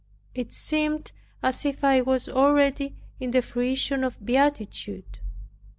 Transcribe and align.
It 0.33 0.51
seemed 0.51 1.11
as 1.43 1.63
if 1.63 1.83
I 1.83 2.01
was 2.01 2.27
already 2.27 2.95
in 3.19 3.29
the 3.29 3.43
fruition 3.43 4.03
of 4.03 4.17
beatitude. 4.25 5.19